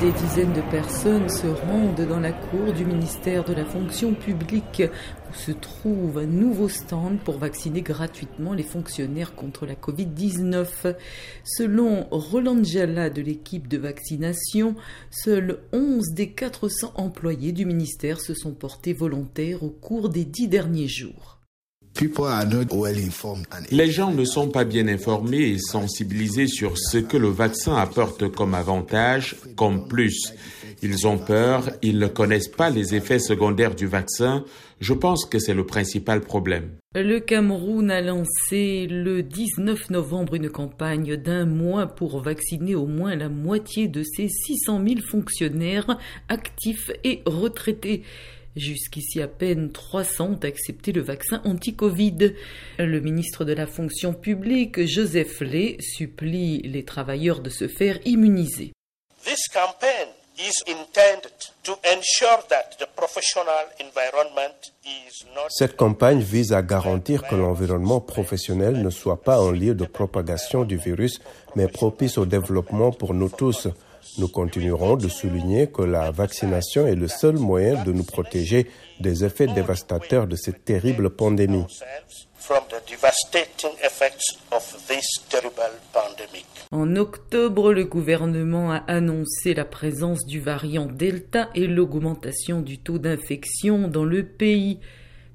Des 0.00 0.12
dizaines 0.12 0.54
de 0.54 0.62
personnes 0.70 1.28
se 1.28 1.46
rendent 1.46 2.08
dans 2.08 2.20
la 2.20 2.32
cour 2.32 2.72
du 2.72 2.86
ministère 2.86 3.44
de 3.44 3.52
la 3.52 3.66
fonction 3.66 4.14
publique 4.14 4.82
où 5.28 5.34
se 5.34 5.52
trouve 5.52 6.16
un 6.16 6.26
nouveau 6.26 6.70
stand 6.70 7.18
pour 7.18 7.36
vacciner 7.36 7.82
gratuitement 7.82 8.54
les 8.54 8.62
fonctionnaires 8.62 9.34
contre 9.34 9.66
la 9.66 9.74
Covid-19. 9.74 10.96
Selon 11.44 12.06
Roland 12.10 12.64
Jalla 12.64 13.10
de 13.10 13.20
l'équipe 13.20 13.68
de 13.68 13.76
vaccination, 13.76 14.74
seuls 15.10 15.60
11 15.74 16.14
des 16.14 16.30
400 16.30 16.92
employés 16.94 17.52
du 17.52 17.66
ministère 17.66 18.22
se 18.22 18.32
sont 18.32 18.52
portés 18.52 18.94
volontaires 18.94 19.62
au 19.62 19.70
cours 19.70 20.08
des 20.08 20.24
dix 20.24 20.48
derniers 20.48 20.88
jours. 20.88 21.39
Les 23.70 23.90
gens 23.90 24.10
ne 24.10 24.24
sont 24.24 24.48
pas 24.48 24.64
bien 24.64 24.88
informés 24.88 25.50
et 25.50 25.58
sensibilisés 25.58 26.46
sur 26.46 26.78
ce 26.78 26.98
que 26.98 27.16
le 27.16 27.28
vaccin 27.28 27.76
apporte 27.76 28.30
comme 28.30 28.54
avantage, 28.54 29.36
comme 29.56 29.86
plus. 29.86 30.32
Ils 30.82 31.06
ont 31.06 31.18
peur, 31.18 31.70
ils 31.82 31.98
ne 31.98 32.06
connaissent 32.06 32.48
pas 32.48 32.70
les 32.70 32.94
effets 32.94 33.18
secondaires 33.18 33.74
du 33.74 33.86
vaccin. 33.86 34.44
Je 34.80 34.94
pense 34.94 35.26
que 35.26 35.38
c'est 35.38 35.52
le 35.52 35.66
principal 35.66 36.22
problème. 36.22 36.70
Le 36.94 37.18
Cameroun 37.18 37.90
a 37.90 38.00
lancé 38.00 38.86
le 38.88 39.22
19 39.22 39.90
novembre 39.90 40.34
une 40.34 40.48
campagne 40.48 41.16
d'un 41.16 41.44
mois 41.44 41.86
pour 41.86 42.22
vacciner 42.22 42.74
au 42.74 42.86
moins 42.86 43.14
la 43.14 43.28
moitié 43.28 43.88
de 43.88 44.02
ses 44.02 44.28
600 44.28 44.82
000 44.84 45.00
fonctionnaires 45.06 45.98
actifs 46.28 46.90
et 47.04 47.22
retraités. 47.26 48.02
Jusqu'ici, 48.56 49.22
à 49.22 49.28
peine 49.28 49.70
300 49.70 50.24
ont 50.24 50.44
accepté 50.44 50.90
le 50.92 51.02
vaccin 51.02 51.40
anti-Covid. 51.44 52.34
Le 52.78 53.00
ministre 53.00 53.44
de 53.44 53.52
la 53.52 53.66
fonction 53.66 54.12
publique, 54.12 54.86
Joseph 54.86 55.40
Lay, 55.40 55.76
supplie 55.80 56.60
les 56.62 56.84
travailleurs 56.84 57.40
de 57.40 57.50
se 57.50 57.68
faire 57.68 57.98
immuniser. 58.04 58.72
Cette 65.48 65.76
campagne 65.76 66.20
vise 66.20 66.52
à 66.52 66.62
garantir 66.62 67.22
que 67.28 67.34
l'environnement 67.36 68.00
professionnel 68.00 68.82
ne 68.82 68.90
soit 68.90 69.22
pas 69.22 69.36
un 69.36 69.52
lieu 69.52 69.74
de 69.74 69.84
propagation 69.84 70.64
du 70.64 70.76
virus, 70.76 71.20
mais 71.54 71.68
propice 71.68 72.18
au 72.18 72.26
développement 72.26 72.90
pour 72.90 73.14
nous 73.14 73.28
tous. 73.28 73.68
Nous 74.18 74.28
continuerons 74.28 74.96
de 74.96 75.08
souligner 75.08 75.68
que 75.68 75.82
la 75.82 76.10
vaccination 76.10 76.86
est 76.86 76.94
le 76.94 77.08
seul 77.08 77.36
moyen 77.36 77.82
de 77.84 77.92
nous 77.92 78.04
protéger 78.04 78.66
des 79.00 79.24
effets 79.24 79.46
dévastateurs 79.46 80.26
de 80.26 80.36
cette 80.36 80.64
terrible 80.64 81.10
pandémie. 81.10 81.64
En 86.72 86.96
octobre, 86.96 87.72
le 87.72 87.84
gouvernement 87.84 88.72
a 88.72 88.76
annoncé 88.86 89.54
la 89.54 89.64
présence 89.64 90.24
du 90.26 90.40
variant 90.40 90.86
Delta 90.86 91.48
et 91.54 91.66
l'augmentation 91.66 92.60
du 92.60 92.78
taux 92.78 92.98
d'infection 92.98 93.88
dans 93.88 94.04
le 94.04 94.24
pays. 94.24 94.80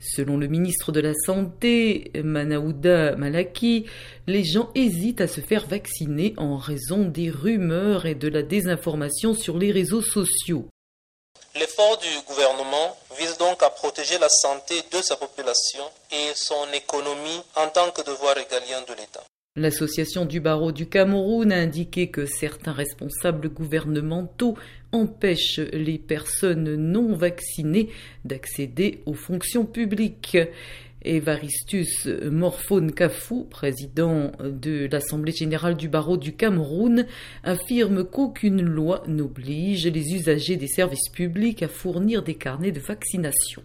Selon 0.00 0.36
le 0.36 0.46
ministre 0.46 0.92
de 0.92 1.00
la 1.00 1.14
Santé, 1.14 2.10
Manaouda 2.22 3.16
Malaki, 3.16 3.86
les 4.26 4.44
gens 4.44 4.70
hésitent 4.74 5.20
à 5.20 5.28
se 5.28 5.40
faire 5.40 5.66
vacciner 5.66 6.34
en 6.36 6.56
raison 6.56 7.04
des 7.04 7.30
rumeurs 7.30 8.06
et 8.06 8.14
de 8.14 8.28
la 8.28 8.42
désinformation 8.42 9.34
sur 9.34 9.58
les 9.58 9.72
réseaux 9.72 10.02
sociaux. 10.02 10.66
L'effort 11.54 11.98
du 11.98 12.08
gouvernement 12.26 12.96
vise 13.18 13.38
donc 13.38 13.62
à 13.62 13.70
protéger 13.70 14.18
la 14.18 14.28
santé 14.28 14.74
de 14.90 15.00
sa 15.00 15.16
population 15.16 15.84
et 16.10 16.32
son 16.34 16.66
économie 16.72 17.42
en 17.54 17.68
tant 17.68 17.90
que 17.92 18.02
devoir 18.02 18.34
régalien 18.34 18.82
de 18.88 18.94
l'État. 18.94 19.24
L'association 19.56 20.24
du 20.24 20.40
barreau 20.40 20.72
du 20.72 20.86
Cameroun 20.86 21.52
a 21.52 21.58
indiqué 21.58 22.08
que 22.08 22.26
certains 22.26 22.72
responsables 22.72 23.48
gouvernementaux 23.48 24.56
empêchent 24.90 25.60
les 25.72 25.96
personnes 25.96 26.74
non 26.74 27.14
vaccinées 27.14 27.90
d'accéder 28.24 29.02
aux 29.06 29.14
fonctions 29.14 29.64
publiques. 29.64 30.36
Evaristus 31.02 32.08
Morphone 32.32 32.90
Kafou, 32.90 33.44
président 33.44 34.32
de 34.40 34.88
l'Assemblée 34.90 35.30
générale 35.30 35.76
du 35.76 35.88
barreau 35.88 36.16
du 36.16 36.32
Cameroun, 36.32 37.06
affirme 37.44 38.02
qu'aucune 38.02 38.60
loi 38.60 39.04
n'oblige 39.06 39.86
les 39.86 40.14
usagers 40.14 40.56
des 40.56 40.66
services 40.66 41.10
publics 41.10 41.62
à 41.62 41.68
fournir 41.68 42.24
des 42.24 42.34
carnets 42.34 42.72
de 42.72 42.80
vaccination. 42.80 43.62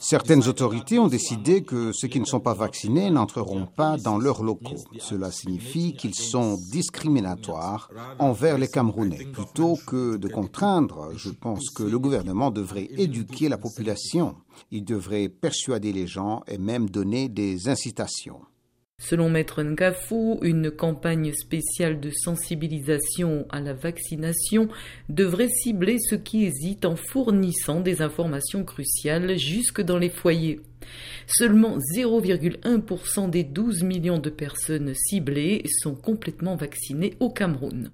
Certaines 0.00 0.48
autorités 0.48 0.98
ont 0.98 1.08
décidé 1.08 1.62
que 1.62 1.92
ceux 1.92 2.08
qui 2.08 2.20
ne 2.20 2.24
sont 2.24 2.40
pas 2.40 2.54
vaccinés 2.54 3.10
n'entreront 3.10 3.66
pas 3.66 3.96
dans 3.96 4.18
leurs 4.18 4.42
locaux. 4.42 4.84
Cela 4.98 5.30
signifie 5.30 5.94
qu'ils 5.94 6.14
sont 6.14 6.58
discriminatoires 6.70 7.90
envers 8.18 8.58
les 8.58 8.68
Camerounais. 8.68 9.26
Plutôt 9.32 9.78
que 9.86 10.16
de 10.16 10.28
contraindre, 10.28 11.10
je 11.16 11.30
pense 11.30 11.70
que 11.70 11.82
le 11.82 11.98
gouvernement 11.98 12.50
devrait 12.50 12.88
éduquer 12.96 13.48
la 13.48 13.58
population. 13.58 14.36
Il 14.70 14.84
devrait 14.84 15.28
persuader 15.28 15.92
les 15.92 16.06
gens 16.06 16.42
et 16.46 16.58
même 16.58 16.90
donner 16.90 17.28
des 17.28 17.68
incitations. 17.68 18.40
Selon 19.00 19.30
Maître 19.30 19.62
Nkafou, 19.62 20.38
une 20.42 20.70
campagne 20.70 21.32
spéciale 21.32 22.00
de 22.00 22.10
sensibilisation 22.10 23.46
à 23.48 23.60
la 23.60 23.72
vaccination 23.72 24.68
devrait 25.08 25.48
cibler 25.48 25.98
ceux 25.98 26.18
qui 26.18 26.44
hésitent 26.44 26.84
en 26.84 26.96
fournissant 26.96 27.80
des 27.80 28.02
informations 28.02 28.64
cruciales 28.64 29.38
jusque 29.38 29.80
dans 29.80 29.98
les 29.98 30.10
foyers. 30.10 30.60
Seulement 31.26 31.78
0,1% 31.78 33.30
des 33.30 33.44
12 33.44 33.82
millions 33.84 34.18
de 34.18 34.30
personnes 34.30 34.92
ciblées 34.94 35.62
sont 35.80 35.94
complètement 35.94 36.56
vaccinées 36.56 37.14
au 37.20 37.30
Cameroun. 37.30 37.92